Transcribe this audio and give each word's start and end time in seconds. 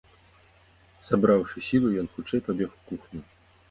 Сабраўшы 1.11 1.57
сілу, 1.69 1.95
ён 2.05 2.13
хутчэй 2.17 2.45
пабег 2.51 2.69
у 2.77 2.81
кухню. 2.91 3.21